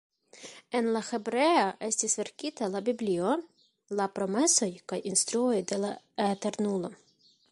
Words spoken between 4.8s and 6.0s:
kaj instruoj de la